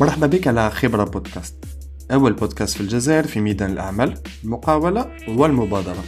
[0.00, 1.64] مرحبا بك على خبرة بودكاست.
[2.12, 6.04] أول بودكاست في الجزائر في ميدان الأعمال المقاولة والمبادرة.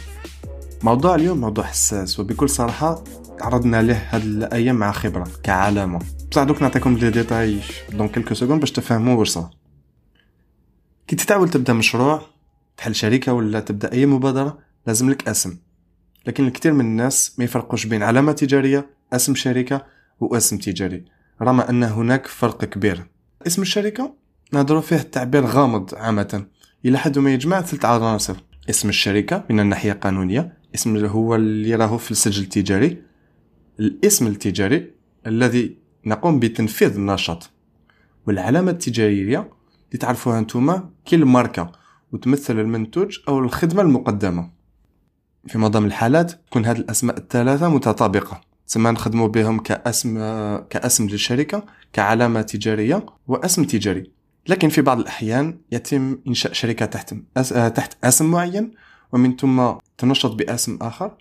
[0.83, 3.03] موضوع اليوم موضوع حساس وبكل صراحة
[3.39, 5.99] تعرضنا له هاد الأيام مع خبرة كعلامة.
[6.31, 7.59] بصح دوك نعطيكم les détails
[7.93, 9.49] dans quelques secondes باش تفهموا واش صار.
[11.07, 12.21] كي تتعاول تبدأ مشروع
[12.77, 14.57] تحل شركة ولا تبدأ أي مبادرة
[14.87, 15.57] لازم لك اسم.
[16.25, 19.85] لكن الكثير من الناس ما يفرقوش بين علامة تجارية اسم شركة
[20.19, 21.05] واسم تجاري.
[21.41, 23.16] رغم أن هناك فرق كبير.
[23.45, 24.13] اسم الشركة؟
[24.53, 26.45] نهضروا فيه التعبير غامض عامة.
[26.85, 28.35] إلى حد ما يجمع ثلاث عناصر
[28.69, 30.57] اسم الشركة من الناحية القانونية.
[30.75, 33.03] اسم هو اللي راهو في السجل التجاري.
[33.79, 34.91] الاسم التجاري
[35.27, 37.49] الذي نقوم بتنفيذ النشاط.
[38.27, 41.71] والعلامة التجارية اللي تعرفوها انتوما كي الماركة
[42.11, 44.49] وتمثل المنتوج أو الخدمة المقدمة.
[45.47, 48.41] في معظم الحالات تكون هذه الأسماء الثلاثة متطابقة.
[48.67, 50.17] تسمى نخدموا بهم كأسم
[50.57, 54.11] كأسم للشركة كعلامة تجارية وأسم تجاري.
[54.47, 57.13] لكن في بعض الأحيان يتم إنشاء شركة تحت
[57.75, 58.71] تحت أسم معين
[59.11, 61.11] ومن ثم تنشط بأسم آخر.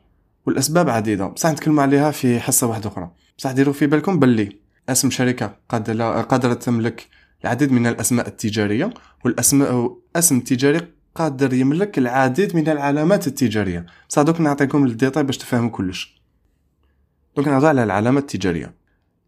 [0.47, 1.27] والأسباب عديدة.
[1.27, 3.11] بصح نتكلم عليها في حصة واحدة أخرى.
[3.39, 7.09] بصح ديروا في بالكم باللي أسم شركة قادرة تملك
[7.45, 8.91] العديد من الأسماء التجارية
[9.25, 10.81] والأسماء اسم تجاري
[11.15, 13.87] قادر يملك العديد من العلامات التجارية.
[14.09, 16.17] بصح دوك نعطيكم الديتاي باش تفهموا كلش.
[17.37, 18.75] دوك نهضر على العلامة التجارية.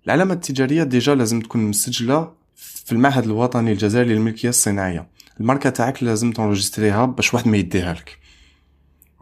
[0.07, 5.09] العلامة التجارية déjà لازم تكون مسجلة في المعهد الوطني الجزائري للملكية الصناعية.
[5.41, 8.19] الماركة تاعك لازم تنرجستريها باش واحد ما يديها لك.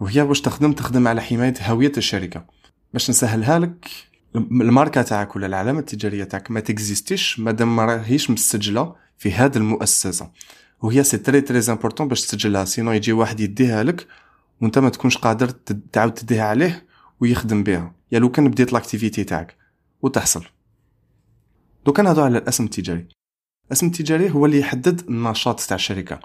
[0.00, 2.44] وهي باش تخدم؟ تخدم على حماية هوية الشركة.
[2.92, 3.86] باش نسهلها لك
[4.36, 10.30] الماركة تاعك ولا العلامة التجارية تاعك ما تكزيستيش مادام ما راهيش مسجلة في هذه المؤسسة.
[10.82, 14.06] وهي c'est très très important باش تسجلها sinon يجي واحد يديها لك
[14.60, 15.48] وانت ما تكونش قادر
[15.92, 16.85] تعاود تديها عليه.
[17.20, 17.94] ويخدم بها.
[18.12, 19.56] يا لو كان بديت l'activité تاعك
[20.02, 20.44] وتحصل.
[21.86, 23.08] دوكا نهضروا على الأسم التجاري.
[23.66, 26.20] الأسم التجاري هو اللي يحدد النشاط تاع الشركة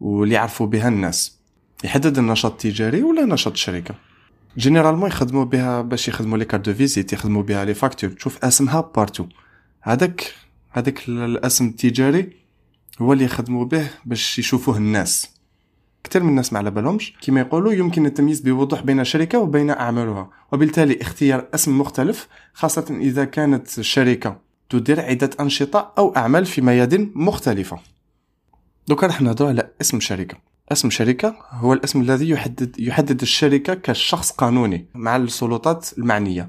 [0.00, 1.38] واللي يعرفوا بها الناس.
[1.84, 3.94] يحدد النشاط التجاري ولا نشاط الشركة.
[4.58, 8.80] généralement يخدموا بها باش يخدموا les cartes de visite يخدموا بها les factures تشوف أسمها
[8.80, 9.26] partout
[9.80, 10.34] هذاك
[10.70, 12.32] هذاك الأسم التجاري
[13.00, 15.39] هو اللي يخدموا به باش يشوفوه الناس.
[16.04, 20.30] كثير من الناس ما على بالهمش كما يقولوا يمكن التمييز بوضوح بين شركة وبين أعمالها.
[20.52, 24.40] وبالتالي اختيار اسم مختلف خاصة إذا كانت الشركة
[24.70, 27.78] تدير عدة أنشطة أو أعمال في ميادين مختلفة.
[28.88, 30.36] دوكا راح نهضروا على اسم شركة.
[30.72, 36.48] اسم شركة هو الاسم الذي يحدد يحدد الشركة كشخص قانوني مع السلطات المعنية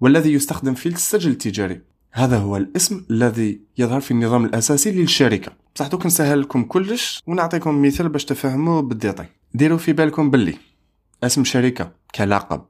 [0.00, 1.80] والذي يستخدم في السجل التجاري.
[2.12, 5.52] هذا هو الاسم الذي يظهر في النظام الأساسي للشركة.
[5.76, 10.58] بصح دوك نسهل لكم كلش ونعطيكم مثال باش تفهموا بالديتاي ديروا في بالكم باللي.
[11.24, 12.64] اسم شركة كلقب.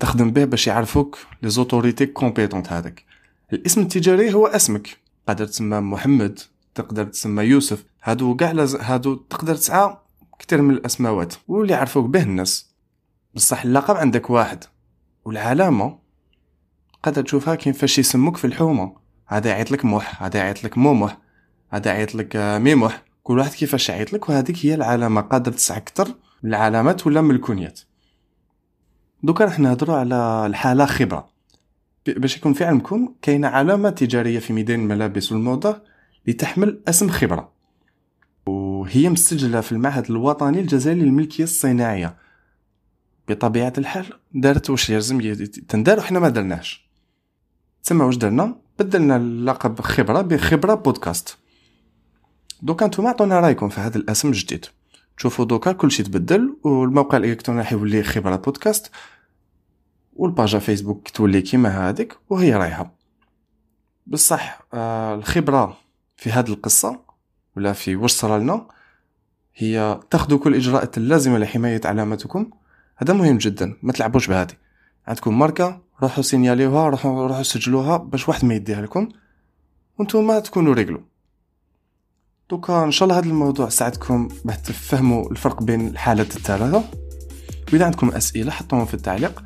[0.00, 3.04] تخدم به باش يعرفوك les autorités compétentes هذاك.
[3.52, 4.98] الاسم التجاري هو اسمك.
[5.26, 6.40] تقدر تسمى محمد
[6.74, 7.84] تقدر تسمى يوسف.
[8.02, 9.96] هادو كاع هادو تقدر تسعى
[10.38, 11.34] كتير من الأسماوات.
[11.48, 12.74] واللي يعرفوك به الناس.
[13.34, 14.64] بصح اللقب عندك واحد.
[15.24, 15.98] والعلامة
[17.02, 18.96] قادر تشوفها كيف فاش يسموك في الحومة.
[19.26, 21.23] هذا يعيط لك موح هذا يعيط لك مومح
[21.74, 25.76] هذا يعيط لك آه، ميموح كل واحد كيفاش يعيط لك وهذيك هي العلامة قادر تسعى
[25.78, 26.14] أكثر.
[26.44, 27.80] العلامات ولا من الكونيات
[29.22, 31.28] دوكا راح نهضروا على الحالة خبرة.
[32.06, 35.82] باش يكون في علمكم كاينة علامة تجارية في ميدان الملابس والموضة
[36.26, 37.52] لتحمل اسم خبرة.
[38.46, 42.16] وهي مسجلة في المعهد الوطني الجزائري للملكية الصناعية.
[43.28, 45.34] بطبيعة الحال دارت واش لازم
[45.68, 46.90] تندار وحنا ما درناش
[47.82, 51.43] تسمى واش درنا؟ بدلنا اللقب خبرة بخبرة بودكاست.
[52.64, 54.66] دوكا نتوما عطونا رايكم في هذا الاسم الجديد.
[55.16, 58.90] تشوفوا دوكا كلشي تبدل والموقع الالكتروني راح يولي خبره بودكاست
[60.16, 62.94] والباجا فيسبوك تولي كيما هذيك وهي رايحة.
[64.06, 65.76] بصح آه الخبرة
[66.16, 67.00] في هذه القصة
[67.56, 68.66] ولا في واش صرالنا
[69.54, 72.50] هي تاخذوا كل الاجراءات اللازمة لحماية علامتكم
[72.96, 74.54] هذا مهم جدا ما تلعبوش بهذه
[75.06, 79.08] عندكم ماركة روحوا سينياليوها روحوا روحوا سجلوها باش واحد ما يديها لكم.
[79.98, 81.13] وأنتم تكونوا رجلوا
[82.54, 86.84] دوكا إن شاء الله هذا الموضوع ساعدكم باش تفهموا الفرق بين الحالات الثلاثه
[87.72, 89.42] وإذا عندكم أسئلة حطوهم في التعليق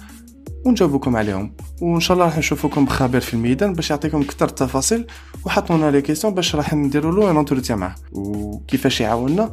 [0.65, 1.53] ونجاوبكم عليهم.
[1.81, 5.07] وإن شاء الله راح نشوفكم بخبير في الميدان باش يعطيكم أكثر التفاصيل
[5.45, 9.53] وحطونا les questions باش راح نديروا له entretien معاه وكيفاش يعاوننا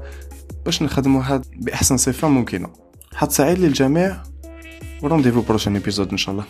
[0.66, 2.68] باش نخدموا هذا بأحسن صفة ممكنة.
[3.14, 4.18] حظ سعيد للجميع.
[5.04, 6.46] و rendez-vous prochain épisode إن شاء الله.